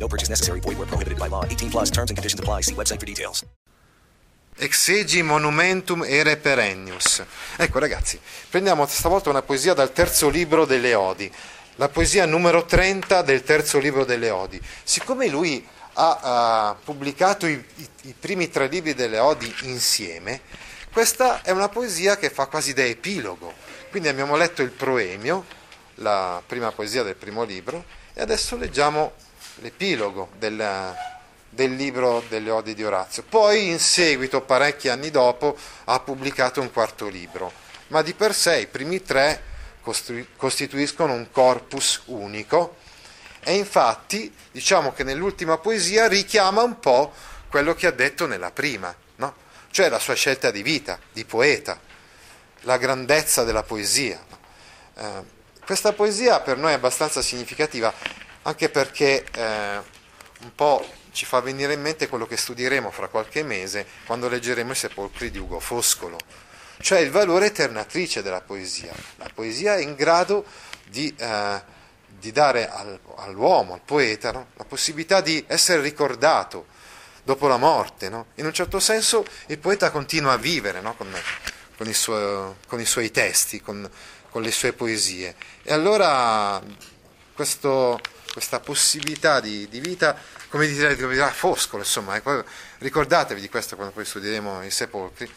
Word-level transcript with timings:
No 0.00 0.06
purchase 0.08 0.30
necessary. 0.30 0.60
Void 0.60 0.78
where 0.78 0.88
prohibited 0.88 1.18
by 1.18 1.28
law. 1.28 1.44
18 1.44 1.70
plus 1.70 1.90
terms 1.90 2.10
and 2.10 2.16
conditions 2.16 2.40
apply. 2.40 2.62
See 2.62 2.74
website 2.74 2.98
for 2.98 3.06
details. 3.06 3.44
Exegi 4.56 5.22
monumentum 5.22 6.04
ere 6.04 6.36
perennius. 6.36 7.24
Ecco 7.56 7.78
ragazzi, 7.78 8.20
prendiamo 8.50 8.86
stavolta 8.86 9.30
una 9.30 9.42
poesia 9.42 9.72
dal 9.72 9.92
terzo 9.92 10.28
libro 10.28 10.66
delle 10.66 10.94
Odi, 10.94 11.32
la 11.76 11.88
poesia 11.88 12.26
numero 12.26 12.66
30 12.66 13.22
del 13.22 13.42
terzo 13.42 13.78
libro 13.78 14.04
delle 14.04 14.28
Odi. 14.28 14.60
Siccome 14.82 15.28
lui 15.28 15.66
ha 15.94 16.76
uh, 16.76 16.84
pubblicato 16.84 17.46
i, 17.46 17.52
i, 17.76 17.88
i, 18.02 18.14
primi 18.18 18.50
tre 18.50 18.66
libri 18.68 18.92
delle 18.92 19.18
Odi 19.18 19.50
insieme, 19.62 20.42
questa 20.92 21.40
è 21.40 21.52
una 21.52 21.70
poesia 21.70 22.18
che 22.18 22.28
fa 22.28 22.46
quasi 22.46 22.74
da 22.74 22.84
epilogo. 22.84 23.54
Quindi 23.88 24.08
abbiamo 24.08 24.36
letto 24.36 24.60
il 24.60 24.70
proemio, 24.70 25.44
la 25.96 26.42
prima 26.46 26.70
poesia 26.70 27.02
del 27.02 27.16
primo 27.16 27.44
libro, 27.44 27.82
e 28.12 28.20
adesso 28.20 28.56
leggiamo 28.56 29.12
l'epilogo 29.60 30.30
del, 30.38 30.94
del 31.48 31.74
libro 31.74 32.22
delle 32.28 32.50
Odi 32.50 32.74
di 32.74 32.84
Orazio. 32.84 33.22
Poi 33.22 33.68
in 33.68 33.78
seguito, 33.78 34.42
parecchi 34.42 34.88
anni 34.88 35.10
dopo, 35.10 35.56
ha 35.84 36.00
pubblicato 36.00 36.60
un 36.60 36.72
quarto 36.72 37.08
libro, 37.08 37.52
ma 37.88 38.02
di 38.02 38.14
per 38.14 38.34
sé 38.34 38.60
i 38.60 38.66
primi 38.66 39.02
tre 39.02 39.48
costituiscono 40.36 41.14
un 41.14 41.30
corpus 41.30 42.02
unico 42.06 42.76
e 43.40 43.54
infatti 43.54 44.32
diciamo 44.52 44.92
che 44.92 45.04
nell'ultima 45.04 45.56
poesia 45.56 46.06
richiama 46.06 46.62
un 46.62 46.78
po' 46.78 47.12
quello 47.48 47.74
che 47.74 47.86
ha 47.86 47.90
detto 47.90 48.26
nella 48.26 48.50
prima, 48.50 48.94
no? 49.16 49.34
cioè 49.70 49.88
la 49.88 49.98
sua 49.98 50.14
scelta 50.14 50.50
di 50.50 50.62
vita, 50.62 50.98
di 51.12 51.24
poeta, 51.24 51.80
la 52.60 52.76
grandezza 52.76 53.42
della 53.42 53.62
poesia. 53.62 54.22
Eh, 54.94 55.38
questa 55.64 55.92
poesia 55.92 56.40
per 56.40 56.58
noi 56.58 56.72
è 56.72 56.74
abbastanza 56.74 57.22
significativa 57.22 57.92
anche 58.42 58.68
perché 58.68 59.24
eh, 59.32 59.80
un 60.40 60.54
po' 60.54 60.86
ci 61.12 61.26
fa 61.26 61.40
venire 61.40 61.74
in 61.74 61.80
mente 61.80 62.08
quello 62.08 62.26
che 62.26 62.36
studieremo 62.36 62.90
fra 62.90 63.08
qualche 63.08 63.42
mese 63.42 63.86
quando 64.06 64.28
leggeremo 64.28 64.72
i 64.72 64.76
sepolcri 64.76 65.30
di 65.30 65.38
Ugo 65.38 65.60
Foscolo, 65.60 66.18
cioè 66.80 67.00
il 67.00 67.10
valore 67.10 67.46
eternatrice 67.46 68.22
della 68.22 68.40
poesia. 68.40 68.92
La 69.16 69.30
poesia 69.32 69.76
è 69.76 69.80
in 69.80 69.94
grado 69.94 70.44
di, 70.86 71.14
eh, 71.16 71.62
di 72.06 72.32
dare 72.32 72.68
al, 72.68 72.98
all'uomo, 73.16 73.74
al 73.74 73.80
poeta, 73.84 74.32
no? 74.32 74.48
la 74.56 74.64
possibilità 74.64 75.20
di 75.20 75.44
essere 75.46 75.82
ricordato 75.82 76.66
dopo 77.22 77.48
la 77.48 77.58
morte. 77.58 78.08
No? 78.08 78.26
In 78.36 78.46
un 78.46 78.52
certo 78.52 78.80
senso 78.80 79.24
il 79.46 79.58
poeta 79.58 79.90
continua 79.90 80.32
a 80.32 80.38
vivere 80.38 80.80
no? 80.80 80.94
con, 80.94 81.12
con, 81.76 81.92
suo, 81.92 82.56
con, 82.66 82.80
i 82.80 82.86
suoi 82.86 83.10
testi, 83.10 83.60
con, 83.60 83.88
con 84.30 84.42
le 84.42 84.50
sue 84.50 84.72
poesie. 84.72 85.34
E 85.62 85.72
allora 85.72 86.62
questo 87.34 88.00
questa 88.32 88.60
possibilità 88.60 89.40
di, 89.40 89.68
di 89.68 89.80
vita, 89.80 90.16
come 90.48 90.66
dirà, 90.66 90.94
come 90.94 91.14
dirà 91.14 91.30
Foscolo, 91.30 91.82
insomma, 91.82 92.16
ecco, 92.16 92.44
ricordatevi 92.78 93.40
di 93.40 93.48
questo 93.48 93.76
quando 93.76 93.92
poi 93.92 94.04
studieremo 94.04 94.62
i 94.62 94.70
sepolcri, 94.70 95.30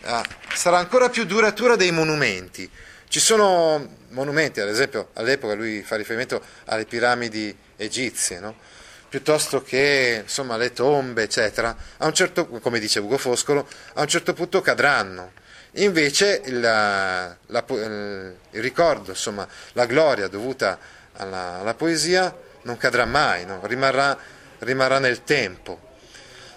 eh, 0.00 0.22
sarà 0.54 0.78
ancora 0.78 1.08
più 1.08 1.24
duratura 1.24 1.76
dei 1.76 1.92
monumenti. 1.92 2.68
Ci 3.08 3.20
sono 3.20 3.96
monumenti, 4.10 4.60
ad 4.60 4.68
esempio 4.68 5.10
all'epoca 5.14 5.54
lui 5.54 5.82
fa 5.82 5.96
riferimento 5.96 6.42
alle 6.64 6.84
piramidi 6.84 7.56
egizie, 7.76 8.40
no? 8.40 8.56
piuttosto 9.08 9.62
che 9.62 10.22
insomma, 10.24 10.56
le 10.56 10.72
tombe, 10.72 11.22
eccetera, 11.22 11.76
a 11.98 12.06
un 12.06 12.12
certo, 12.12 12.48
come 12.48 12.80
dice 12.80 12.98
Ugo 12.98 13.16
Foscolo, 13.16 13.68
a 13.94 14.00
un 14.00 14.08
certo 14.08 14.32
punto 14.32 14.60
cadranno. 14.60 15.30
Invece 15.76 16.42
il, 16.46 16.58
la, 16.58 17.36
il 17.46 18.36
ricordo, 18.60 19.10
insomma, 19.10 19.46
la 19.74 19.86
gloria 19.86 20.26
dovuta 20.26 20.78
alla, 21.16 21.60
alla 21.60 21.74
poesia 21.74 22.34
non 22.62 22.76
cadrà 22.76 23.04
mai, 23.04 23.44
no? 23.44 23.60
rimarrà, 23.62 24.16
rimarrà 24.60 24.98
nel 24.98 25.24
tempo. 25.24 25.78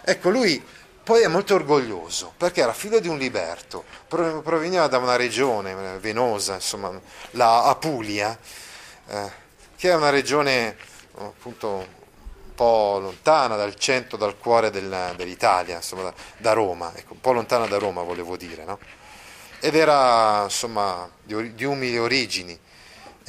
Ecco, 0.04 0.30
lui 0.30 0.64
poi 1.04 1.22
è 1.22 1.28
molto 1.28 1.56
orgoglioso 1.56 2.34
perché 2.36 2.62
era 2.62 2.74
figlio 2.74 3.00
di 3.00 3.08
un 3.08 3.18
liberto, 3.18 3.86
proveniva 4.08 4.88
da 4.88 4.98
una 4.98 5.16
regione 5.16 5.72
eh, 5.72 6.00
venosa, 6.00 6.56
insomma, 6.56 6.92
la 7.32 7.64
Apulia, 7.64 8.38
eh, 9.08 9.32
che 9.78 9.90
è 9.90 9.96
una 9.96 10.10
regione 10.10 10.76
appunto 11.18 11.68
un 11.70 12.54
po' 12.54 13.00
lontana 13.00 13.56
dal 13.56 13.76
centro, 13.76 14.18
dal 14.18 14.38
cuore 14.38 14.70
del, 14.70 15.14
dell'Italia, 15.16 15.78
insomma, 15.78 16.04
da, 16.04 16.14
da, 16.38 16.54
Roma, 16.54 16.92
ecco, 16.96 17.14
un 17.14 17.22
po' 17.22 17.32
lontana 17.32 17.68
da 17.68 17.78
Roma 17.78 18.02
volevo 18.02 18.36
dire, 18.36 18.66
no? 18.66 18.78
ed 19.60 19.76
era 19.76 20.44
insomma 20.44 21.10
di, 21.24 21.56
di 21.56 21.64
umili 21.64 21.98
origini 21.98 22.60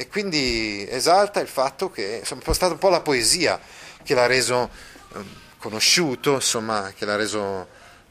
e 0.00 0.06
quindi 0.06 0.86
esalta 0.88 1.41
il 1.41 1.48
fatto 1.48 1.91
che 1.91 2.19
insomma, 2.20 2.41
è 2.44 2.54
stata 2.54 2.72
un 2.72 2.78
po' 2.78 2.88
la 2.88 3.00
poesia 3.00 3.59
che 4.04 4.14
l'ha 4.14 4.26
reso 4.26 4.70
eh, 5.12 5.19
conosciuto, 5.59 6.34
insomma, 6.34 6.92
che 6.94 7.04
l'ha 7.04 7.16
reso 7.16 7.66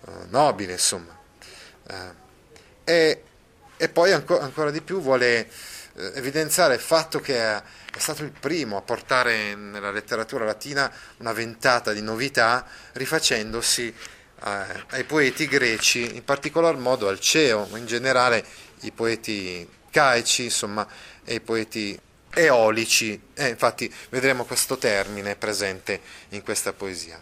eh, 0.06 0.12
nobile, 0.28 0.74
insomma. 0.74 1.18
Eh, 1.88 2.12
e, 2.84 3.24
e, 3.78 3.88
poi 3.88 4.12
ancora, 4.12 4.44
ancora 4.44 4.70
di 4.70 4.82
più 4.82 5.00
vuole 5.00 5.50
eh, 5.94 6.12
evidenziare 6.16 6.74
il 6.74 6.82
fatto 6.82 7.22
che 7.22 7.38
è, 7.38 7.56
è 7.56 8.00
stato 8.00 8.24
il 8.24 8.34
primo 8.38 8.76
a 8.76 8.82
portare 8.82 9.56
nella 9.56 9.90
letteratura 9.90 10.44
latina 10.44 10.92
una 11.20 11.32
ventata 11.32 11.94
di 11.94 12.02
novità 12.02 12.68
rifacendosi 12.92 13.88
eh, 13.88 14.84
ai 14.90 15.06
poeti 15.06 15.48
greci, 15.48 16.18
in 16.18 16.26
particolar 16.26 16.76
modo 16.76 17.08
al 17.08 17.22
Ceo, 17.22 17.66
ma 17.72 17.78
in 17.78 17.86
generale 17.86 18.46
i 18.82 18.92
poeti 18.92 19.76
arcaici, 19.88 20.44
insomma, 20.44 20.88
e 21.24 21.36
i 21.36 21.40
poeti 21.40 22.00
eolici. 22.34 23.20
Eh, 23.34 23.48
infatti 23.48 23.92
vedremo 24.10 24.46
questo 24.46 24.78
termine 24.78 25.36
presente 25.36 26.02
in 26.30 26.44
questa 26.44 26.74
poesia, 26.74 27.20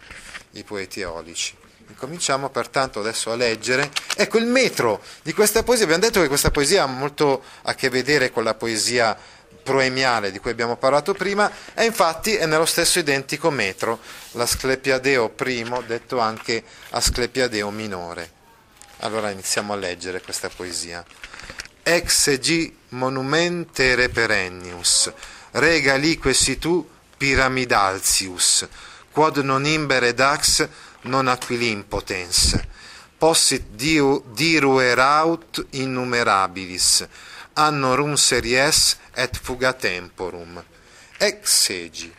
i 0.52 0.64
poeti 0.64 1.00
eolici. 1.00 1.56
Cominciamo 1.96 2.50
pertanto 2.50 2.98
adesso 2.98 3.30
a 3.30 3.36
leggere. 3.36 3.90
Ecco 4.16 4.38
il 4.38 4.46
metro 4.46 5.00
di 5.22 5.32
questa 5.32 5.62
poesia. 5.62 5.84
Abbiamo 5.84 6.02
detto 6.02 6.20
che 6.20 6.28
questa 6.28 6.50
poesia 6.50 6.82
ha 6.82 6.86
molto 6.86 7.42
a 7.62 7.74
che 7.74 7.88
vedere 7.88 8.30
con 8.30 8.42
la 8.42 8.54
poesia 8.54 9.16
proemiale 9.62 10.30
di 10.30 10.38
cui 10.38 10.50
abbiamo 10.50 10.76
parlato 10.76 11.12
prima 11.12 11.50
e 11.74 11.84
infatti 11.84 12.36
è 12.36 12.46
nello 12.46 12.66
stesso 12.66 13.00
identico 13.00 13.50
metro, 13.50 13.98
l'Asclepiadeo 14.32 15.30
primo, 15.30 15.80
detto 15.82 16.18
anche 16.18 16.62
Asclepiadeo 16.90 17.70
minore. 17.70 18.30
Allora 19.00 19.30
iniziamo 19.30 19.72
a 19.72 19.76
leggere 19.76 20.22
questa 20.22 20.48
poesia 20.48 21.04
exegi 21.88 22.74
monumente 22.88 23.94
reperennius, 23.94 25.12
rega 25.52 25.94
lique 25.94 26.34
si 26.34 26.58
tu 26.58 26.84
piramidaltius, 27.16 28.66
quod 29.12 29.36
non 29.38 29.64
imbere 29.64 30.12
dax 30.12 30.66
non 31.02 31.28
aquilimpotens, 31.28 32.58
possit 33.18 33.62
diu 33.78 34.18
diru 34.34 34.80
eraut 34.82 35.62
innumerabilis, 35.78 37.06
annorum 37.54 38.16
series 38.18 38.96
et 39.14 39.38
fuga 39.38 39.72
temporum. 39.72 40.58
Exegi, 41.18 42.12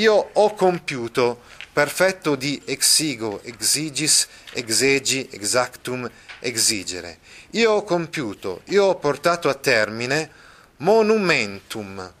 io 0.00 0.30
ho 0.32 0.54
compiuto 0.54 1.42
perfetto 1.70 2.34
di 2.34 2.60
exigo, 2.64 3.42
exigis, 3.44 4.26
exegi, 4.52 5.28
exactum, 5.32 6.08
exigere. 6.42 7.18
Io 7.50 7.72
ho 7.72 7.82
compiuto, 7.84 8.62
io 8.66 8.84
ho 8.84 8.96
portato 8.96 9.48
a 9.48 9.54
termine 9.54 10.30
monumentum, 10.78 12.12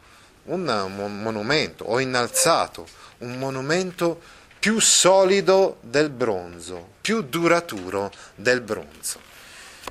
un 0.44 1.18
monumento, 1.22 1.84
ho 1.84 2.00
innalzato 2.00 2.86
un 3.18 3.38
monumento 3.38 4.20
più 4.58 4.78
solido 4.80 5.78
del 5.80 6.10
bronzo, 6.10 6.94
più 7.00 7.22
duraturo 7.22 8.12
del 8.34 8.60
bronzo. 8.60 9.20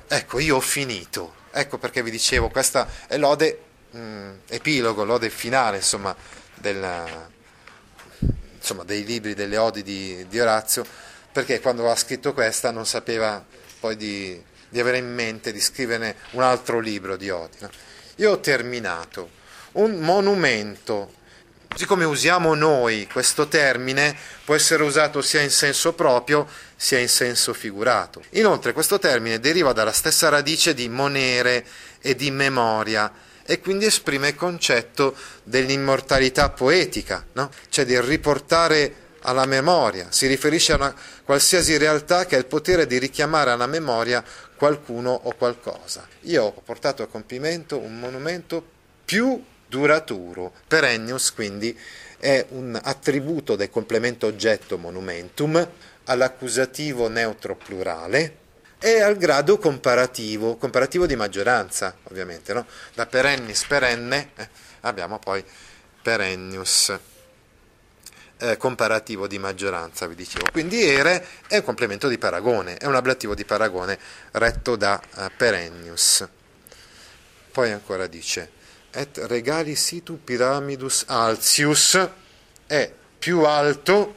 Ecco, 0.08 0.38
io 0.38 0.56
ho 0.56 0.60
finito. 0.60 1.40
Ecco 1.50 1.76
perché 1.78 2.02
vi 2.02 2.10
dicevo, 2.10 2.48
questa 2.48 2.88
è 3.06 3.18
l'ode 3.18 3.60
mh, 3.90 3.98
mm, 3.98 4.32
epilogo, 4.48 5.04
l'ode 5.04 5.28
finale, 5.28 5.78
insomma, 5.78 6.14
del, 6.54 7.04
insomma, 8.56 8.84
dei 8.84 9.04
libri, 9.04 9.34
delle 9.34 9.58
odi 9.58 9.82
di, 9.82 10.26
di 10.28 10.40
Orazio, 10.40 10.86
perché 11.30 11.60
quando 11.60 11.90
ha 11.90 11.96
scritto 11.96 12.32
questa 12.32 12.70
non 12.70 12.86
sapeva 12.86 13.44
poi 13.82 13.96
di, 13.96 14.40
di 14.68 14.78
avere 14.78 14.98
in 14.98 15.12
mente 15.12 15.52
di 15.52 15.60
scrivere 15.60 16.14
un 16.30 16.42
altro 16.42 16.78
libro 16.78 17.16
di 17.16 17.30
odi. 17.30 17.56
No? 17.58 17.70
Io 18.16 18.30
ho 18.30 18.38
terminato 18.38 19.30
un 19.72 19.98
monumento 19.98 21.18
Così 21.72 21.86
come 21.86 22.04
usiamo 22.04 22.52
noi 22.52 23.08
questo 23.10 23.48
termine, 23.48 24.14
può 24.44 24.54
essere 24.54 24.82
usato 24.82 25.22
sia 25.22 25.40
in 25.40 25.48
senso 25.48 25.94
proprio 25.94 26.46
sia 26.76 26.98
in 26.98 27.08
senso 27.08 27.54
figurato. 27.54 28.22
Inoltre 28.32 28.74
questo 28.74 28.98
termine 28.98 29.40
deriva 29.40 29.72
dalla 29.72 29.92
stessa 29.92 30.28
radice 30.28 30.74
di 30.74 30.90
monere 30.90 31.64
e 32.02 32.14
di 32.14 32.30
memoria 32.30 33.10
e 33.42 33.58
quindi 33.60 33.86
esprime 33.86 34.28
il 34.28 34.34
concetto 34.34 35.16
dell'immortalità 35.44 36.50
poetica, 36.50 37.24
no? 37.32 37.50
cioè 37.70 37.86
di 37.86 37.98
riportare 37.98 39.01
alla 39.22 39.46
memoria, 39.46 40.06
si 40.10 40.26
riferisce 40.26 40.72
a 40.72 40.76
una 40.76 40.94
qualsiasi 41.24 41.76
realtà 41.76 42.26
che 42.26 42.36
ha 42.36 42.38
il 42.38 42.46
potere 42.46 42.86
di 42.86 42.98
richiamare 42.98 43.50
alla 43.50 43.66
memoria 43.66 44.24
qualcuno 44.56 45.10
o 45.10 45.34
qualcosa. 45.34 46.06
Io 46.22 46.44
ho 46.44 46.62
portato 46.64 47.02
a 47.02 47.06
compimento 47.06 47.78
un 47.78 47.98
monumento 47.98 48.64
più 49.04 49.42
duraturo, 49.66 50.52
perennius 50.68 51.32
quindi 51.32 51.76
è 52.18 52.44
un 52.50 52.78
attributo 52.80 53.56
del 53.56 53.70
complemento 53.70 54.26
oggetto 54.26 54.78
monumentum 54.78 55.68
all'accusativo 56.04 57.08
neutro 57.08 57.56
plurale 57.56 58.36
e 58.78 59.00
al 59.00 59.16
grado 59.16 59.58
comparativo, 59.58 60.56
comparativo 60.56 61.06
di 61.06 61.16
maggioranza 61.16 61.96
ovviamente, 62.04 62.52
no? 62.52 62.66
da 62.94 63.06
perennis 63.06 63.64
perenne 63.64 64.30
eh, 64.36 64.48
abbiamo 64.80 65.18
poi 65.18 65.44
perennius 66.02 66.96
eh, 68.42 68.56
comparativo 68.56 69.28
di 69.28 69.38
maggioranza, 69.38 70.08
vi 70.08 70.16
dicevo. 70.16 70.46
Quindi 70.50 70.82
ere 70.82 71.24
è 71.46 71.58
un 71.58 71.62
complemento 71.62 72.08
di 72.08 72.18
paragone, 72.18 72.76
è 72.76 72.86
un 72.86 72.96
ablativo 72.96 73.34
di 73.36 73.44
paragone 73.44 73.96
retto 74.32 74.74
da 74.74 75.00
uh, 75.14 75.30
perennius. 75.36 76.26
Poi 77.52 77.70
ancora 77.70 78.08
dice, 78.08 78.50
et 78.90 79.16
regali 79.26 79.76
situ 79.76 80.18
pyramidus 80.24 81.04
altius 81.06 82.08
è 82.66 82.92
più 83.16 83.44
alto, 83.44 84.16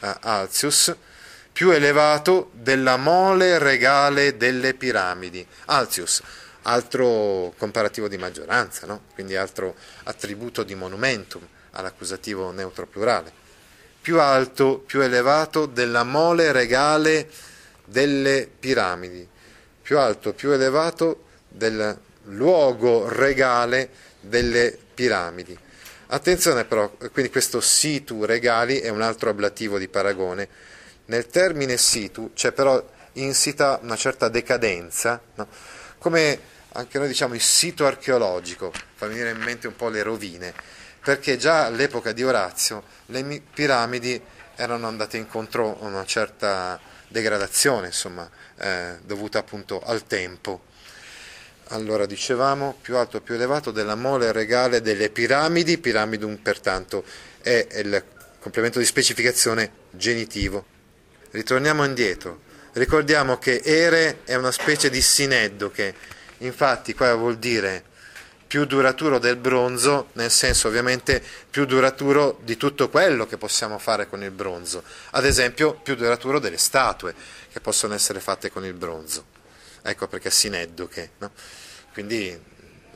uh, 0.00 0.06
altius, 0.20 0.96
più 1.52 1.70
elevato 1.70 2.50
della 2.54 2.96
mole 2.96 3.58
regale 3.58 4.38
delle 4.38 4.72
piramidi. 4.72 5.46
Altius, 5.66 6.22
altro 6.62 7.52
comparativo 7.58 8.08
di 8.08 8.16
maggioranza, 8.16 8.86
no? 8.86 9.02
quindi 9.12 9.36
altro 9.36 9.74
attributo 10.04 10.62
di 10.62 10.74
monumentum 10.74 11.46
all'accusativo 11.72 12.50
neutro 12.50 12.86
plurale 12.86 13.46
più 14.08 14.20
alto, 14.20 14.78
più 14.78 15.02
elevato 15.02 15.66
della 15.66 16.02
mole 16.02 16.50
regale 16.50 17.28
delle 17.84 18.48
piramidi, 18.58 19.28
più 19.82 19.98
alto, 19.98 20.32
più 20.32 20.50
elevato 20.50 21.24
del 21.46 21.94
luogo 22.22 23.06
regale 23.06 23.90
delle 24.20 24.78
piramidi. 24.94 25.54
Attenzione 26.06 26.64
però, 26.64 26.88
quindi 27.12 27.30
questo 27.30 27.60
situ 27.60 28.24
regali 28.24 28.78
è 28.78 28.88
un 28.88 29.02
altro 29.02 29.28
ablativo 29.28 29.76
di 29.76 29.88
paragone. 29.88 30.48
Nel 31.04 31.26
termine 31.26 31.76
situ 31.76 32.30
c'è 32.32 32.52
però 32.52 32.82
insita 33.12 33.78
una 33.82 33.96
certa 33.96 34.30
decadenza, 34.30 35.20
no? 35.34 35.48
come 35.98 36.40
anche 36.72 36.96
noi 36.96 37.08
diciamo 37.08 37.34
il 37.34 37.42
sito 37.42 37.84
archeologico, 37.84 38.72
fa 38.94 39.06
venire 39.06 39.32
in 39.32 39.42
mente 39.42 39.66
un 39.66 39.76
po' 39.76 39.90
le 39.90 40.02
rovine 40.02 40.54
perché 41.02 41.36
già 41.36 41.66
all'epoca 41.66 42.12
di 42.12 42.24
Orazio 42.24 42.82
le 43.06 43.42
piramidi 43.52 44.20
erano 44.56 44.86
andate 44.86 45.16
incontro 45.16 45.78
a 45.80 45.86
una 45.86 46.04
certa 46.04 46.78
degradazione, 47.08 47.86
insomma, 47.86 48.28
eh, 48.58 48.96
dovuta 49.04 49.38
appunto 49.38 49.80
al 49.80 50.06
tempo. 50.06 50.66
Allora 51.68 52.06
dicevamo, 52.06 52.76
più 52.80 52.96
alto, 52.96 53.20
più 53.20 53.34
elevato 53.34 53.70
della 53.70 53.94
mole 53.94 54.32
regale 54.32 54.80
delle 54.80 55.10
piramidi, 55.10 55.78
piramidum 55.78 56.36
pertanto 56.36 57.04
è 57.40 57.66
il 57.76 58.02
complemento 58.38 58.78
di 58.78 58.84
specificazione 58.84 59.70
genitivo. 59.90 60.64
Ritorniamo 61.30 61.84
indietro, 61.84 62.40
ricordiamo 62.72 63.38
che 63.38 63.60
ere 63.62 64.20
è 64.24 64.34
una 64.34 64.50
specie 64.50 64.88
di 64.88 65.02
sineddo 65.02 65.70
che 65.70 65.94
infatti 66.38 66.94
qua 66.94 67.14
vuol 67.14 67.36
dire 67.36 67.84
più 68.48 68.64
duraturo 68.64 69.18
del 69.18 69.36
bronzo, 69.36 70.08
nel 70.14 70.30
senso 70.30 70.68
ovviamente 70.68 71.22
più 71.50 71.66
duraturo 71.66 72.40
di 72.42 72.56
tutto 72.56 72.88
quello 72.88 73.26
che 73.26 73.36
possiamo 73.36 73.78
fare 73.78 74.08
con 74.08 74.22
il 74.22 74.30
bronzo, 74.30 74.82
ad 75.10 75.26
esempio 75.26 75.74
più 75.74 75.94
duraturo 75.94 76.38
delle 76.38 76.56
statue 76.56 77.14
che 77.52 77.60
possono 77.60 77.92
essere 77.92 78.20
fatte 78.20 78.50
con 78.50 78.64
il 78.64 78.72
bronzo. 78.72 79.36
Ecco 79.82 80.08
perché 80.08 80.30
sineddoche, 80.30 81.10
no? 81.18 81.30
quindi 81.92 82.36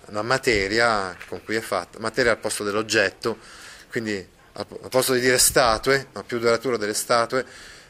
la 0.06 0.22
materia 0.22 1.14
con 1.28 1.44
cui 1.44 1.56
è 1.56 1.60
fatta, 1.60 1.98
materia 2.00 2.32
al 2.32 2.38
posto 2.38 2.64
dell'oggetto, 2.64 3.36
quindi 3.90 4.26
al 4.54 4.66
posto 4.88 5.12
di 5.12 5.20
dire 5.20 5.36
statue, 5.36 6.08
no, 6.12 6.24
più 6.24 6.38
duraturo 6.38 6.78
delle 6.78 6.94
statue, 6.94 7.44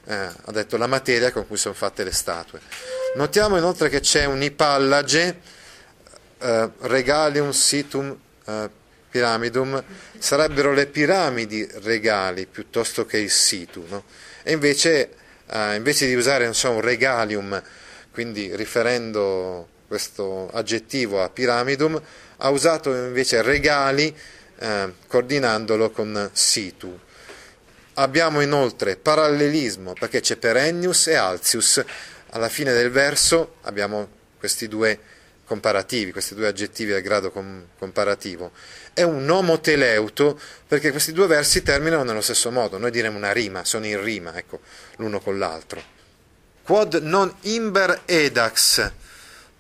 eh, 0.05 0.15
ha 0.15 0.50
detto 0.50 0.76
la 0.76 0.88
materia 0.88 1.31
con 1.31 1.47
cui 1.47 1.56
sono 1.56 1.75
fatte 1.75 2.03
le 2.03 2.12
statue. 2.12 2.61
Notiamo 3.15 3.56
inoltre 3.56 3.88
che 3.88 4.00
c'è 4.00 4.25
un'ipallage 4.25 5.61
eh, 6.43 6.71
regalium 6.81 7.50
situm 7.50 8.17
eh, 8.44 8.71
piramidum 9.12 9.83
sarebbero 10.19 10.73
le 10.73 10.87
piramidi 10.87 11.69
regali 11.83 12.47
piuttosto 12.47 13.05
che 13.05 13.19
il 13.19 13.31
situ, 13.31 13.85
no? 13.89 14.05
e 14.43 14.53
invece, 14.53 15.11
eh, 15.47 15.77
invece 15.77 16.06
di 16.06 16.15
usare 16.15 16.50
so, 16.55 16.71
un 16.71 16.81
regalium, 16.81 17.62
quindi 18.11 18.56
riferendo 18.56 19.69
questo 19.87 20.50
aggettivo 20.50 21.23
a 21.23 21.29
piramidum, 21.29 22.00
ha 22.39 22.49
usato 22.49 22.93
invece 22.93 23.43
regali 23.43 24.15
eh, 24.59 24.93
coordinandolo 25.06 25.91
con 25.91 26.31
situ. 26.33 26.99
Abbiamo 27.94 28.41
inoltre 28.41 28.97
parallelismo 28.97 29.93
perché 29.93 30.21
c'è 30.21 30.37
perennius 30.37 31.09
e 31.09 31.15
altius. 31.15 31.85
Alla 32.31 32.49
fine 32.49 32.73
del 32.73 32.91
verso 32.91 33.56
abbiamo 33.62 34.09
questi 34.39 34.67
due 34.67 34.99
comparativi, 35.44 36.12
questi 36.12 36.35
due 36.35 36.47
aggettivi 36.47 36.93
al 36.93 37.00
grado 37.00 37.31
com- 37.31 37.67
comparativo, 37.79 38.53
è 38.93 39.03
un 39.03 39.29
omoteleuto 39.29 40.39
perché 40.67 40.91
questi 40.91 41.12
due 41.12 41.27
versi 41.27 41.62
terminano 41.62 42.05
nello 42.05 42.21
stesso 42.21 42.50
modo, 42.50 42.79
noi 42.79 42.91
diremo 42.91 43.17
una 43.17 43.33
rima, 43.33 43.65
sono 43.65 43.87
in 43.87 44.03
rima, 44.03 44.37
ecco, 44.37 44.61
l'uno 44.97 45.21
con 45.21 45.39
l'altro. 45.39 45.83
Quod 46.62 46.94
non 47.03 47.35
imber 47.43 48.03
edax, 48.05 48.91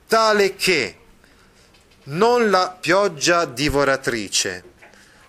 tale 0.06 0.54
che 0.54 0.96
non 2.04 2.50
la 2.50 2.76
pioggia 2.80 3.44
divoratrice, 3.44 4.64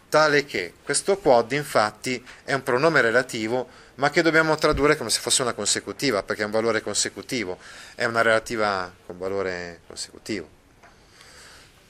tale 0.10 0.46
che 0.46 0.74
questo 0.84 1.18
quod 1.18 1.52
infatti 1.52 2.24
è 2.44 2.54
un 2.54 2.64
pronome 2.64 3.02
relativo 3.02 3.82
ma 3.95 4.10
che 4.10 4.22
dobbiamo 4.22 4.56
tradurre 4.56 4.98
come 4.98 5.10
se 5.10 5.19
fosse 5.19 5.42
una 5.42 5.54
consecutiva, 5.54 6.24
perché 6.24 6.42
è 6.42 6.45
un 6.45 6.51
valore 6.51 6.81
consecutivo, 6.81 7.57
è 7.95 8.06
una 8.06 8.22
relativa 8.22 8.92
con 9.06 9.18
valore 9.18 9.81
consecutivo. 9.85 10.62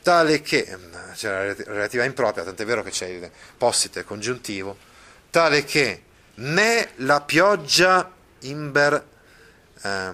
Tale 0.01 0.41
che, 0.41 0.77
c'è 1.13 1.29
la 1.29 1.53
relativa 1.53 2.03
impropria, 2.03 2.43
tant'è 2.43 2.65
vero 2.65 2.83
che 2.83 2.89
c'è 2.89 3.07
il 3.07 3.31
possite 3.57 4.03
congiuntivo, 4.03 4.77
tale 5.29 5.63
che 5.63 6.03
né 6.36 6.89
la 6.98 7.22
pioggia 7.22 8.12
imber 8.39 9.05
eh, 9.81 10.13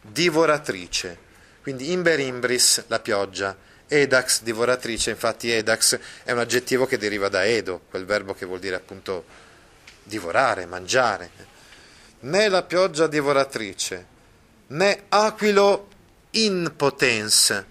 divoratrice, 0.00 1.18
quindi 1.62 1.92
imber 1.92 2.18
imbris 2.18 2.84
la 2.88 2.98
pioggia, 2.98 3.56
edax 3.86 4.42
divoratrice, 4.42 5.10
infatti 5.10 5.52
edax 5.52 5.98
è 6.24 6.32
un 6.32 6.40
aggettivo 6.40 6.86
che 6.86 6.98
deriva 6.98 7.28
da 7.28 7.46
edo, 7.46 7.82
quel 7.88 8.04
verbo 8.04 8.34
che 8.34 8.46
vuol 8.46 8.58
dire 8.58 8.74
appunto 8.74 9.24
divorare, 10.04 10.66
mangiare, 10.66 11.30
né 12.20 12.48
la 12.48 12.62
pioggia 12.62 13.06
divoratrice, 13.06 14.06
né 14.68 15.04
aquilo 15.08 15.88
in 16.30 16.72
potens, 16.76 17.64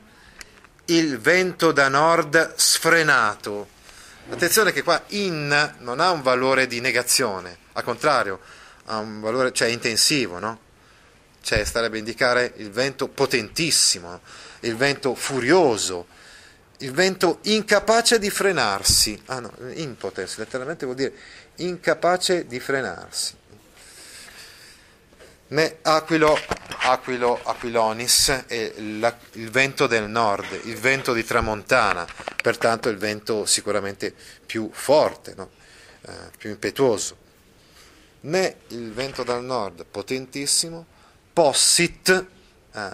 il 0.85 1.19
vento 1.19 1.71
da 1.71 1.87
nord 1.87 2.53
sfrenato. 2.55 3.69
Attenzione 4.29 4.71
che 4.71 4.83
qua 4.83 5.01
in 5.07 5.75
non 5.79 5.99
ha 5.99 6.11
un 6.11 6.21
valore 6.21 6.67
di 6.67 6.79
negazione, 6.79 7.57
al 7.73 7.83
contrario, 7.83 8.39
ha 8.85 8.97
un 8.97 9.19
valore, 9.19 9.51
cioè 9.51 9.69
intensivo, 9.69 10.39
no? 10.39 10.59
Cioè 11.41 11.63
starebbe 11.63 11.97
a 11.97 11.99
indicare 11.99 12.53
il 12.57 12.71
vento 12.71 13.07
potentissimo, 13.09 14.21
il 14.61 14.75
vento 14.75 15.13
furioso, 15.13 16.07
il 16.83 16.91
vento 16.91 17.39
incapace 17.43 18.19
di 18.19 18.29
frenarsi. 18.29 19.19
Ah 19.25 19.39
no, 19.39 19.51
impotens, 19.73 20.37
letteralmente 20.37 20.85
vuol 20.85 20.97
dire 20.97 21.13
incapace 21.55 22.45
di 22.45 22.59
frenarsi. 22.59 23.35
Ne 25.47 25.77
Aquilo, 25.83 26.37
Aquilo 26.81 27.39
Aquilonis 27.43 28.43
è 28.47 28.73
la, 28.77 29.15
il 29.33 29.49
vento 29.49 29.87
del 29.87 30.09
nord, 30.09 30.59
il 30.63 30.75
vento 30.75 31.13
di 31.13 31.23
tramontana, 31.23 32.05
pertanto 32.41 32.89
il 32.89 32.97
vento 32.97 33.45
sicuramente 33.45 34.13
più 34.45 34.69
forte, 34.73 35.33
no? 35.35 35.51
eh, 36.01 36.11
più 36.37 36.49
impetuoso. 36.49 37.17
Né 38.21 38.55
il 38.69 38.91
vento 38.93 39.23
dal 39.23 39.43
nord 39.43 39.85
potentissimo, 39.89 40.85
possit, 41.31 42.25
eh, 42.73 42.91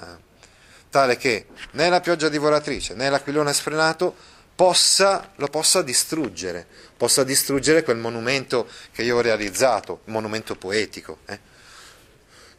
tale 0.90 1.18
che 1.18 1.48
né 1.72 1.90
la 1.90 2.00
pioggia 2.00 2.30
divoratrice 2.30 2.94
né 2.96 3.10
l'aquilone 3.10 3.54
sfrenato 3.54 4.16
possa, 4.60 5.32
lo 5.36 5.48
possa 5.48 5.82
distruggere, 5.82 6.68
possa 6.98 7.24
distruggere 7.24 7.82
quel 7.82 7.96
monumento 7.96 8.68
che 8.92 9.04
io 9.04 9.16
ho 9.16 9.22
realizzato, 9.22 10.02
un 10.04 10.12
monumento 10.12 10.56
poetico. 10.58 11.20
Eh? 11.28 11.40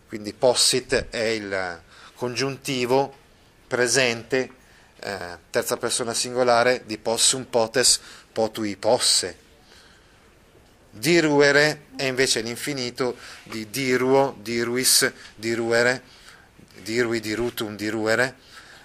Quindi 0.09 0.33
possit 0.33 1.09
è 1.11 1.25
il 1.25 1.83
congiuntivo 2.15 3.15
presente, 3.67 4.51
eh, 4.99 5.39
terza 5.51 5.77
persona 5.77 6.15
singolare, 6.15 6.85
di 6.87 6.97
possum 6.97 7.45
potes 7.45 8.01
potui 8.33 8.77
posse. 8.77 9.37
Diruere 10.91 11.83
è 11.97 12.05
invece 12.05 12.41
l'infinito 12.41 13.17
di 13.43 13.69
diruo, 13.69 14.37
diruis, 14.41 15.13
diruere, 15.35 16.03
dirui, 16.83 17.21
dirutum, 17.21 17.77
diruere, 17.77 18.37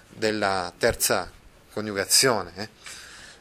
della 0.08 0.72
terza 0.76 1.30
coniugazione. 1.72 2.52
Eh? 2.56 2.68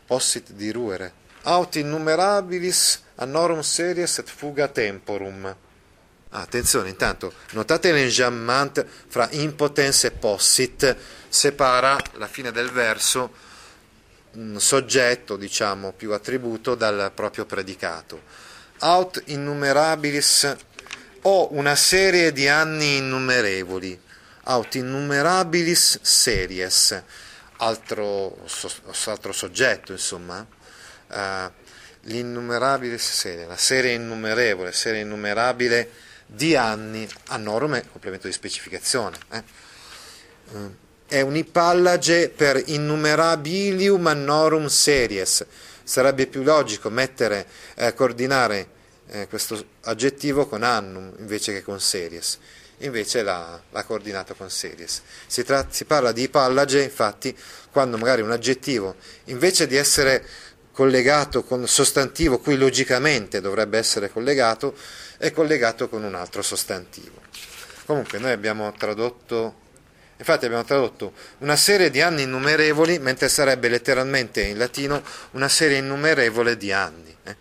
Possit 0.05 0.51
diruere. 0.51 1.23
Aut 1.43 1.75
innumerabilis 1.75 3.01
annorum 3.15 3.61
series 3.61 4.17
et 4.17 4.29
fuga 4.29 4.67
temporum. 4.67 5.55
Ah, 6.29 6.41
attenzione, 6.41 6.89
intanto, 6.89 7.33
notate 7.51 7.91
l'enjambment 7.91 8.85
fra 9.07 9.27
impotens 9.31 10.03
e 10.03 10.11
possit, 10.11 10.95
separa 11.29 11.97
la 12.13 12.27
fine 12.27 12.51
del 12.51 12.71
verso 12.71 13.43
un 14.33 14.59
soggetto, 14.59 15.37
diciamo, 15.37 15.93
più 15.93 16.11
attributo 16.11 16.75
dal 16.75 17.11
proprio 17.13 17.45
predicato. 17.45 18.21
Aut 18.79 19.21
innumerabilis 19.25 20.55
ho 21.21 21.53
una 21.53 21.75
serie 21.75 22.33
di 22.33 22.47
anni 22.47 22.97
innumerevoli, 22.97 23.99
aut 24.45 24.75
innumerabilis 24.75 25.99
series, 26.01 27.03
altro, 27.57 28.37
altro 29.05 29.31
soggetto, 29.31 29.91
insomma, 29.91 30.45
uh, 31.07 31.51
l'innumerabile 32.01 32.97
serie, 32.97 33.45
la 33.45 33.57
serie 33.57 33.93
innumerevole, 33.93 34.71
serie 34.71 35.01
innumerabile 35.01 35.89
di 36.25 36.55
anni 36.55 37.07
a 37.27 37.37
norme, 37.37 37.87
complemento 37.89 38.27
di 38.27 38.33
specificazione. 38.33 39.17
Eh? 39.31 39.43
Uh, 40.51 40.75
è 41.07 41.21
un'ipallage 41.21 42.29
per 42.29 42.61
innumerabilium 42.65 44.07
annorum 44.07 44.67
series. 44.67 45.45
Sarebbe 45.83 46.25
più 46.25 46.41
logico 46.41 46.89
mettere, 46.89 47.45
eh, 47.75 47.93
coordinare 47.93 48.67
eh, 49.07 49.27
questo 49.27 49.63
aggettivo 49.81 50.47
con 50.47 50.63
annum 50.63 51.13
invece 51.19 51.53
che 51.53 51.61
con 51.61 51.79
series. 51.79 52.39
Invece 52.79 53.23
l'ha, 53.23 53.61
l'ha 53.69 53.83
coordinato 53.83 54.35
con 54.35 54.49
series. 54.49 55.01
Si, 55.27 55.43
tra, 55.43 55.65
si 55.69 55.85
parla 55.85 56.11
di 56.11 56.23
ipallage, 56.23 56.81
infatti, 56.81 57.35
quando 57.71 57.97
magari 57.97 58.21
un 58.21 58.31
aggettivo, 58.31 58.95
invece 59.25 59.67
di 59.67 59.75
essere 59.75 60.25
collegato 60.71 61.43
con 61.43 61.67
sostantivo, 61.67 62.39
cui 62.39 62.57
logicamente 62.57 63.39
dovrebbe 63.39 63.77
essere 63.77 64.11
collegato, 64.11 64.75
è 65.17 65.31
collegato 65.31 65.87
con 65.87 66.03
un 66.03 66.15
altro 66.15 66.41
sostantivo. 66.41 67.21
Comunque 67.85 68.19
noi 68.19 68.31
abbiamo 68.31 68.71
tradotto 68.77 69.63
Infatti 70.17 70.45
abbiamo 70.45 70.63
tradotto 70.63 71.13
una 71.39 71.57
serie 71.57 71.89
di 71.89 72.01
anni 72.01 72.23
innumerevoli, 72.23 72.99
mentre 72.99 73.27
sarebbe 73.27 73.67
letteralmente 73.67 74.43
in 74.43 74.57
latino 74.57 75.03
una 75.31 75.49
serie 75.49 75.79
innumerevole 75.79 76.55
di 76.55 76.71
anni. 76.71 77.15
Eh? 77.23 77.35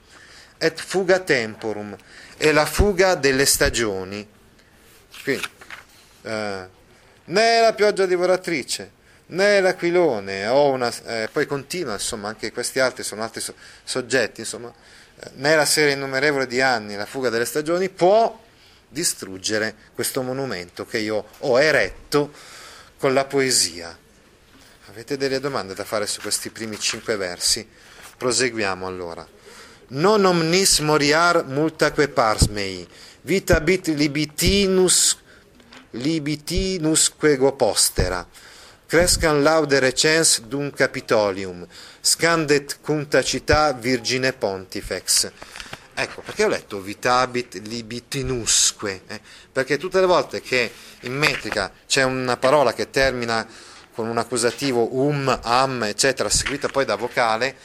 Et 0.58 0.80
fuga 0.80 1.20
temporum, 1.20 1.96
è 2.36 2.50
la 2.50 2.66
fuga 2.66 3.14
delle 3.14 3.44
stagioni. 3.44 4.26
Quindi, 5.24 5.48
eh, 6.22 6.68
né 7.24 7.60
la 7.60 7.72
pioggia 7.72 8.04
divoratrice, 8.04 8.90
né 9.28 9.58
l'aquilone, 9.60 10.46
una, 10.46 10.92
eh, 11.06 11.30
poi 11.32 11.46
continua, 11.46 11.94
insomma, 11.94 12.28
anche 12.28 12.52
questi 12.52 12.78
altri 12.78 13.02
sono 13.02 13.22
altri 13.22 13.40
so- 13.40 13.54
soggetti, 13.82 14.40
insomma, 14.40 14.70
eh, 15.18 15.30
né 15.36 15.56
la 15.56 15.64
serie 15.64 15.94
innumerevole 15.94 16.46
di 16.46 16.60
anni, 16.60 16.94
la 16.94 17.06
fuga 17.06 17.30
delle 17.30 17.46
stagioni, 17.46 17.88
può 17.88 18.38
distruggere 18.86 19.74
questo 19.94 20.20
monumento 20.20 20.84
che 20.84 20.98
io 20.98 21.24
ho 21.38 21.58
eretto 21.58 22.30
con 22.98 23.14
la 23.14 23.24
poesia. 23.24 23.96
Avete 24.88 25.16
delle 25.16 25.40
domande 25.40 25.72
da 25.72 25.84
fare 25.84 26.06
su 26.06 26.20
questi 26.20 26.50
primi 26.50 26.78
cinque 26.78 27.16
versi? 27.16 27.66
Proseguiamo 28.18 28.86
allora. 28.86 29.26
Non 29.86 30.24
omnis 30.24 30.80
moriar 30.80 31.44
multaque 31.46 32.08
parsmei, 32.08 32.86
vita 33.24 33.60
bit 33.60 33.88
libitinus, 33.88 35.16
libitinus 35.92 37.10
quego 37.16 37.52
postera, 37.52 38.26
crescan 38.86 39.42
laude 39.42 39.78
recens 39.78 40.40
dum 40.40 40.70
capitolium, 40.70 41.66
scandet 42.00 42.80
cunta 42.82 43.22
città 43.22 43.72
virgine 43.72 44.32
pontifex. 44.34 45.30
Ecco, 45.94 46.20
perché 46.22 46.44
ho 46.44 46.48
letto 46.48 46.80
vitabit 46.80 47.60
libitinusque? 47.66 49.02
Eh? 49.06 49.20
Perché 49.52 49.78
tutte 49.78 50.00
le 50.00 50.06
volte 50.06 50.42
che 50.42 50.70
in 51.02 51.16
metrica 51.16 51.72
c'è 51.86 52.02
una 52.02 52.36
parola 52.36 52.74
che 52.74 52.90
termina 52.90 53.46
con 53.94 54.08
un 54.08 54.18
accusativo 54.18 54.96
um, 54.96 55.38
am, 55.42 55.84
eccetera, 55.84 56.28
seguita 56.28 56.68
poi 56.68 56.84
da 56.84 56.96
vocale, 56.96 57.56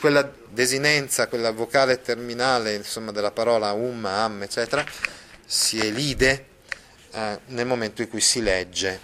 quella 0.00 0.30
desinenza, 0.48 1.28
quella 1.28 1.50
vocale 1.50 2.00
terminale 2.00 2.74
insomma, 2.74 3.12
della 3.12 3.30
parola 3.30 3.72
um, 3.72 4.04
am, 4.04 4.42
eccetera, 4.42 4.84
si 5.44 5.78
elide 5.78 6.46
eh, 7.12 7.40
nel 7.46 7.66
momento 7.66 8.02
in 8.02 8.08
cui 8.08 8.20
si 8.20 8.42
legge. 8.42 9.00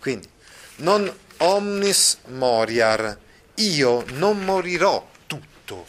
Quindi, 0.00 0.28
non 0.76 1.12
omnis 1.38 2.18
moriar, 2.26 3.18
io 3.56 4.04
non 4.12 4.44
morirò 4.44 5.08
tutto, 5.26 5.86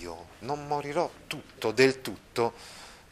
io 0.00 0.26
non 0.40 0.66
morirò 0.66 1.10
tutto, 1.26 1.72
del 1.72 2.00
tutto, 2.00 2.52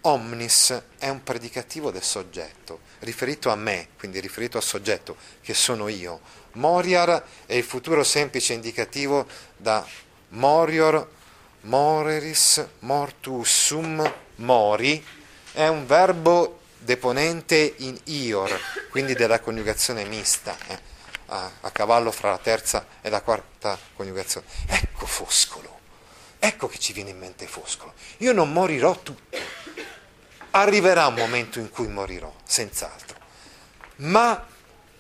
omnis 0.03 0.83
è 0.99 1.09
un 1.09 1.23
predicativo 1.23 1.91
del 1.91 2.03
soggetto, 2.03 2.81
riferito 3.01 3.51
a 3.51 3.57
me, 3.57 3.89
quindi 3.99 4.21
riferito 4.21 4.57
al 4.57 4.63
soggetto, 4.63 5.17
che 5.41 5.55
sono 5.55 5.89
io. 5.89 6.21
Moriar 6.53 7.25
è 7.47 7.55
il 7.55 7.65
futuro 7.65 8.03
semplice 8.05 8.53
indicativo 8.53 9.27
da 9.57 9.87
morior, 10.31 11.09
moreris, 11.63 12.65
mortus 12.81 13.49
sum, 13.49 14.13
mori, 14.37 15.05
è 15.53 15.67
un 15.67 15.87
verbo 15.87 16.61
deponente 16.79 17.75
in 17.79 17.99
ior, 18.05 18.59
quindi 18.91 19.15
della 19.15 19.41
coniugazione 19.41 20.05
mista, 20.05 20.57
eh, 20.67 20.79
a, 21.27 21.51
a 21.61 21.71
cavallo 21.71 22.11
fra 22.11 22.31
la 22.31 22.39
terza 22.39 22.87
e 23.01 23.09
la 23.09 23.21
quarta 23.21 23.79
coniugazione. 23.95 24.47
Ecco 24.67 25.07
Foscolo 25.07 25.81
Ecco 26.45 26.67
che 26.67 26.81
ci 26.81 26.93
viene 26.93 27.11
in 27.11 27.19
mente 27.21 27.47
Foscolo. 27.47 27.95
Io 28.17 28.33
non 28.33 28.53
morirò 28.53 28.99
tutto. 29.01 29.39
Arriverà 30.53 31.07
un 31.07 31.15
momento 31.15 31.59
in 31.59 31.71
cui 31.71 31.89
morirò, 31.89 32.33
senz'altro. 32.45 33.17
Ma 33.97 34.47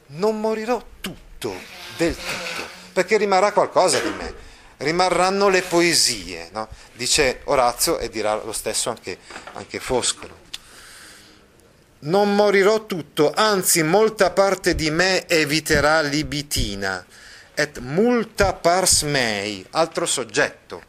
non 0.07 0.41
morirò 0.41 0.83
tutto, 1.01 1.55
del 1.97 2.15
tutto, 2.15 2.69
perché 2.93 3.17
rimarrà 3.17 3.53
qualcosa 3.53 3.99
di 4.01 4.11
me. 4.11 4.51
Rimarranno 4.79 5.49
le 5.49 5.63
poesie, 5.63 6.49
no? 6.53 6.69
dice 6.95 7.43
Orazio 7.45 7.99
e 7.99 8.09
dirà 8.09 8.35
lo 8.35 8.53
stesso 8.53 8.91
anche, 8.91 9.19
anche 9.53 9.79
Foscolo. 9.79 10.41
Non 12.01 12.35
morirò 12.35 12.85
tutto, 12.87 13.33
anzi 13.33 13.83
molta 13.83 14.31
parte 14.31 14.75
di 14.75 14.91
me 14.91 15.29
eviterà 15.29 16.01
libitina, 16.01 17.07
et 17.55 17.79
multa 17.79 18.55
pars 18.55 19.03
mei, 19.03 19.65
altro 19.71 20.07
soggetto 20.07 20.83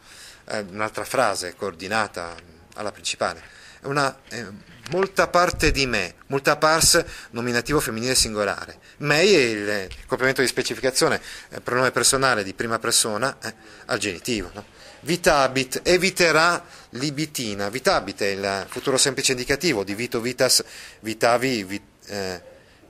eh, 0.46 0.66
un'altra 0.70 1.04
frase 1.04 1.56
coordinata 1.56 2.36
alla 2.76 2.92
principale, 2.92 3.42
una, 3.84 4.16
eh, 4.30 4.46
molta 4.90 5.28
parte 5.28 5.72
di 5.72 5.86
me, 5.86 6.16
multa 6.28 6.58
pars 6.58 7.04
nominativo 7.32 7.80
femminile 7.80 8.16
singolare, 8.16 8.78
mei 8.98 9.34
è 9.34 9.40
il 9.40 9.90
complemento 10.06 10.42
di 10.42 10.48
specificazione, 10.48 11.22
eh, 11.50 11.62
pronome 11.62 11.92
personale 11.92 12.44
di 12.44 12.54
prima 12.54 12.80
persona 12.80 13.38
eh, 13.42 13.54
al 13.86 13.98
genitivo. 13.98 14.50
No? 14.54 14.66
Vitabit 15.02 15.82
eviterà 15.84 16.64
libitina, 16.92 17.70
vitabit 17.70 18.22
è 18.22 18.28
il 18.28 18.66
futuro 18.70 18.98
semplice 18.98 19.34
indicativo 19.34 19.84
di 19.84 19.96
vito 19.96 20.22
vitas 20.22 20.64
vitavi 21.02 21.64
vit, 21.66 21.84
eh, 22.08 22.42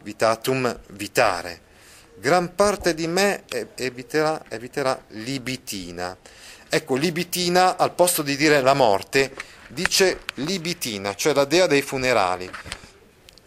vitatum 0.04 0.80
vitare. 0.90 1.62
Gran 2.20 2.54
parte 2.54 2.94
di 2.94 3.08
me 3.08 3.44
eviterà, 3.76 4.44
eviterà 4.48 5.04
libitina. 5.10 6.16
Ecco, 6.76 6.96
libitina, 6.96 7.78
al 7.78 7.94
posto 7.94 8.24
di 8.24 8.36
dire 8.36 8.60
la 8.60 8.74
morte, 8.74 9.32
dice 9.68 10.22
libitina, 10.38 11.14
cioè 11.14 11.36
la 11.36 11.46
dea 11.46 11.68
dei 11.68 11.84
funerali. 11.84 12.50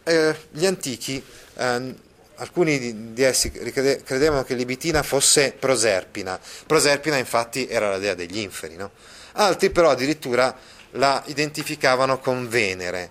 Eh, 0.05 0.37
gli 0.53 0.65
antichi, 0.65 1.21
eh, 1.57 1.95
alcuni 2.37 3.13
di, 3.13 3.23
essi 3.25 3.51
credevano 3.51 4.45
che 4.45 4.55
libitina 4.55 5.03
fosse 5.03 5.57
Proserpina. 5.59 6.39
Proserpina 6.69 7.17
infatti 7.17 7.67
era 7.67 7.91
la 7.91 7.99
dea 7.99 8.15
degli 8.15 8.39
inferi, 8.39 8.77
no? 8.77 8.93
Altri 9.33 9.71
però 9.71 9.91
addirittura 9.91 10.57
la 10.93 11.21
identificavano 11.27 12.21
con 12.21 12.49
Venere. 12.49 13.11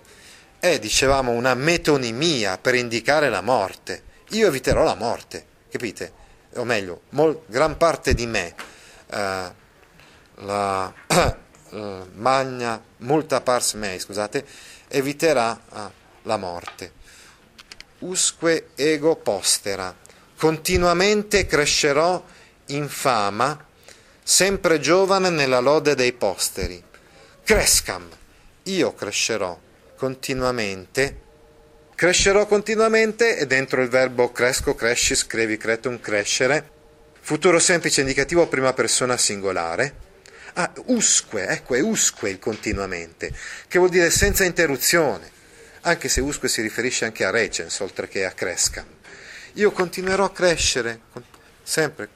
È, 0.58 0.78
dicevamo, 0.78 1.32
una 1.32 1.52
metonimia 1.52 2.56
per 2.56 2.74
indicare 2.74 3.28
la 3.28 3.42
morte. 3.42 4.02
Io 4.30 4.46
eviterò 4.46 4.82
la 4.82 4.94
morte, 4.94 5.44
capite? 5.70 6.10
O 6.54 6.64
meglio, 6.64 7.02
mol, 7.10 7.42
gran 7.44 7.76
parte 7.76 8.14
di 8.14 8.26
me 8.26 8.54
eh, 9.10 9.64
la 10.36 10.92
eh, 11.70 12.02
magna 12.14 12.82
multa 12.98 13.40
pars 13.40 13.74
mei, 13.74 13.98
scusate, 13.98 14.44
eviterà 14.88 15.58
eh, 15.72 15.80
la 16.22 16.36
morte. 16.36 16.92
Usque 17.98 18.68
ego 18.74 19.16
postera, 19.16 19.94
continuamente 20.36 21.46
crescerò 21.46 22.22
in 22.66 22.88
fama, 22.88 23.64
sempre 24.22 24.80
giovane 24.80 25.30
nella 25.30 25.60
lode 25.60 25.94
dei 25.94 26.12
posteri. 26.12 26.82
Crescam, 27.42 28.08
io 28.64 28.94
crescerò 28.94 29.58
continuamente, 29.96 31.20
crescerò 31.94 32.46
continuamente 32.46 33.38
e 33.38 33.46
dentro 33.46 33.82
il 33.82 33.88
verbo 33.88 34.30
cresco, 34.30 34.74
cresci, 34.74 35.14
scrivi, 35.14 35.56
cretum, 35.56 36.00
crescere, 36.00 36.68
futuro 37.20 37.58
semplice 37.58 38.02
indicativo 38.02 38.46
prima 38.46 38.72
persona 38.72 39.16
singolare. 39.16 40.04
Ah, 40.58 40.72
usque, 40.86 41.48
ecco, 41.48 41.74
è 41.74 41.80
usque 41.80 42.30
il 42.30 42.38
continuamente, 42.38 43.30
che 43.68 43.76
vuol 43.76 43.90
dire 43.90 44.08
senza 44.08 44.42
interruzione, 44.42 45.30
anche 45.82 46.08
se 46.08 46.22
usque 46.22 46.48
si 46.48 46.62
riferisce 46.62 47.04
anche 47.04 47.26
a 47.26 47.30
recens, 47.30 47.78
oltre 47.80 48.08
che 48.08 48.24
a 48.24 48.30
crescam. 48.30 48.86
Io 49.54 49.70
continuerò 49.70 50.24
a 50.24 50.30
crescere, 50.30 51.00
sempre, 51.62 52.08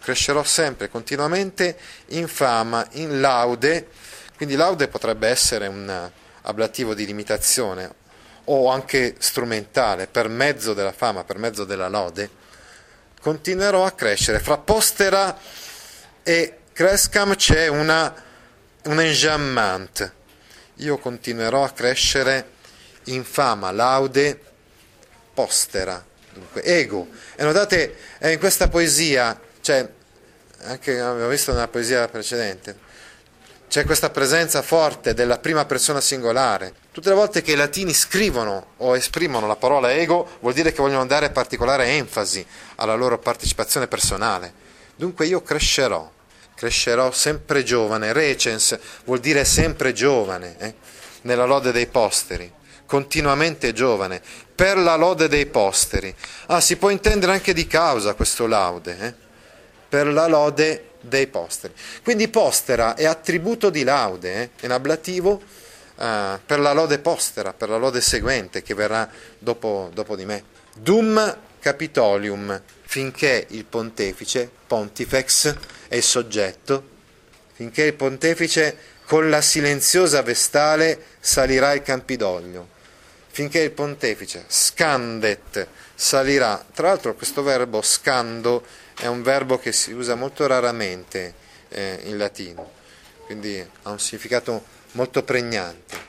crescerò 0.00 0.44
sempre, 0.44 0.88
continuamente, 0.88 1.76
in 2.10 2.28
fama, 2.28 2.86
in 2.92 3.20
laude, 3.20 3.88
quindi 4.36 4.54
laude 4.54 4.86
potrebbe 4.86 5.26
essere 5.26 5.66
un 5.66 6.10
ablativo 6.42 6.94
di 6.94 7.04
limitazione 7.04 7.92
o 8.44 8.70
anche 8.70 9.16
strumentale, 9.18 10.06
per 10.06 10.28
mezzo 10.28 10.72
della 10.72 10.92
fama, 10.92 11.24
per 11.24 11.38
mezzo 11.38 11.64
della 11.64 11.88
lode, 11.88 12.30
continuerò 13.20 13.84
a 13.84 13.90
crescere. 13.90 14.38
Fra 14.38 14.56
postera 14.56 15.36
e 16.22 16.57
Crescam 16.78 17.34
c'è 17.34 17.66
una, 17.66 18.14
un 18.84 19.00
enjambment. 19.00 20.12
Io 20.76 20.96
continuerò 20.98 21.64
a 21.64 21.70
crescere 21.70 22.50
in 23.06 23.24
fama, 23.24 23.72
laude, 23.72 24.40
postera, 25.34 26.00
dunque 26.32 26.62
ego. 26.62 27.08
E 27.34 27.42
notate, 27.42 27.96
è 28.18 28.28
in 28.28 28.38
questa 28.38 28.68
poesia, 28.68 29.36
cioè, 29.60 29.88
anche 30.66 31.00
avevo 31.00 31.26
visto 31.26 31.52
nella 31.52 31.66
poesia 31.66 32.06
precedente, 32.06 32.78
c'è 33.68 33.84
questa 33.84 34.10
presenza 34.10 34.62
forte 34.62 35.14
della 35.14 35.38
prima 35.38 35.64
persona 35.64 36.00
singolare. 36.00 36.74
Tutte 36.92 37.08
le 37.08 37.16
volte 37.16 37.42
che 37.42 37.50
i 37.50 37.56
latini 37.56 37.92
scrivono 37.92 38.74
o 38.76 38.96
esprimono 38.96 39.48
la 39.48 39.56
parola 39.56 39.92
ego, 39.92 40.36
vuol 40.38 40.52
dire 40.54 40.70
che 40.70 40.80
vogliono 40.80 41.06
dare 41.06 41.30
particolare 41.30 41.86
enfasi 41.86 42.46
alla 42.76 42.94
loro 42.94 43.18
partecipazione 43.18 43.88
personale. 43.88 44.66
Dunque 44.94 45.26
io 45.26 45.42
crescerò 45.42 46.08
crescerò 46.58 47.12
sempre 47.12 47.62
giovane, 47.62 48.12
recens 48.12 48.76
vuol 49.04 49.20
dire 49.20 49.44
sempre 49.44 49.92
giovane, 49.92 50.56
eh? 50.58 50.74
nella 51.20 51.44
lode 51.44 51.70
dei 51.70 51.86
posteri, 51.86 52.52
continuamente 52.84 53.72
giovane, 53.72 54.20
per 54.56 54.76
la 54.76 54.96
lode 54.96 55.28
dei 55.28 55.46
posteri. 55.46 56.12
Ah, 56.46 56.60
si 56.60 56.74
può 56.74 56.90
intendere 56.90 57.30
anche 57.30 57.52
di 57.52 57.68
causa 57.68 58.14
questo 58.14 58.48
laude, 58.48 58.98
eh? 58.98 59.14
per 59.88 60.08
la 60.08 60.26
lode 60.26 60.94
dei 61.00 61.28
posteri. 61.28 61.72
Quindi 62.02 62.26
postera 62.26 62.96
è 62.96 63.04
attributo 63.04 63.70
di 63.70 63.84
laude, 63.84 64.34
eh? 64.42 64.50
è 64.60 64.64
un 64.64 64.72
ablativo 64.72 65.40
eh, 65.96 66.40
per 66.44 66.58
la 66.58 66.72
lode 66.72 66.98
postera, 66.98 67.52
per 67.52 67.68
la 67.68 67.76
lode 67.76 68.00
seguente 68.00 68.64
che 68.64 68.74
verrà 68.74 69.08
dopo, 69.38 69.92
dopo 69.94 70.16
di 70.16 70.24
me. 70.24 70.42
Dum 70.74 71.36
capitolium, 71.60 72.60
finché 72.90 73.44
il 73.50 73.66
pontefice, 73.66 74.50
pontifex, 74.66 75.54
è 75.88 76.00
soggetto, 76.00 76.88
finché 77.52 77.82
il 77.82 77.92
pontefice 77.92 78.78
con 79.04 79.28
la 79.28 79.42
silenziosa 79.42 80.22
vestale 80.22 81.04
salirà 81.20 81.74
il 81.74 81.82
Campidoglio, 81.82 82.66
finché 83.28 83.58
il 83.58 83.72
pontefice 83.72 84.46
scandet 84.48 85.66
salirà. 85.94 86.64
Tra 86.72 86.88
l'altro 86.88 87.14
questo 87.14 87.42
verbo 87.42 87.82
scando 87.82 88.64
è 88.98 89.06
un 89.06 89.20
verbo 89.20 89.58
che 89.58 89.72
si 89.72 89.92
usa 89.92 90.14
molto 90.14 90.46
raramente 90.46 91.34
eh, 91.68 92.00
in 92.04 92.16
latino, 92.16 92.72
quindi 93.26 93.62
ha 93.82 93.90
un 93.90 94.00
significato 94.00 94.64
molto 94.92 95.22
pregnante. 95.24 96.06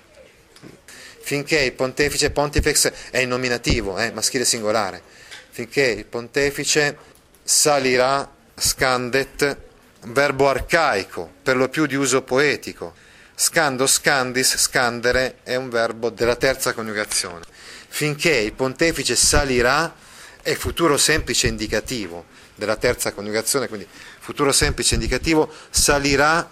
Finché 1.19 1.59
il 1.59 1.73
pontefice, 1.73 2.31
pontifex 2.31 2.89
è 3.09 3.17
il 3.17 3.27
nominativo, 3.27 3.97
eh, 3.97 4.11
maschile 4.11 4.45
singolare, 4.45 5.27
finché 5.59 5.87
il 5.87 6.05
pontefice 6.05 6.97
salirà, 7.43 8.29
scandet, 8.55 9.57
verbo 10.03 10.47
arcaico, 10.47 11.29
per 11.43 11.57
lo 11.57 11.67
più 11.67 11.85
di 11.85 11.95
uso 11.95 12.21
poetico. 12.21 12.93
Scando, 13.35 13.85
scandis, 13.85 14.55
scandere 14.55 15.39
è 15.43 15.55
un 15.55 15.69
verbo 15.69 16.11
della 16.11 16.37
terza 16.37 16.71
coniugazione. 16.73 17.43
Finché 17.89 18.35
il 18.37 18.53
pontefice 18.53 19.17
salirà 19.17 19.93
è 20.41 20.53
futuro 20.55 20.95
semplice 20.95 21.47
indicativo 21.47 22.25
della 22.55 22.77
terza 22.77 23.11
coniugazione, 23.11 23.67
quindi 23.67 23.87
futuro 24.19 24.53
semplice 24.53 24.93
indicativo 24.93 25.51
salirà 25.69 26.49